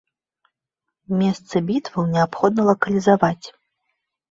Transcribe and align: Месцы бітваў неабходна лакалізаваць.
Месцы 1.19 1.55
бітваў 1.69 2.03
неабходна 2.15 2.61
лакалізаваць. 2.71 3.45